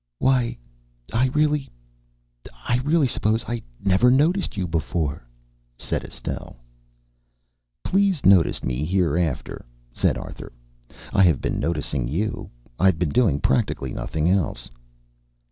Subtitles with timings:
[0.17, 0.57] "Why,
[1.13, 1.69] I really
[2.67, 5.27] I really suppose I never noticed you before,"
[5.77, 6.55] said Estelle.
[7.83, 10.53] "Please notice me hereafter," said Arthur.
[11.13, 12.49] "I have been noticing you.
[12.79, 14.71] I've been doing practically nothing else."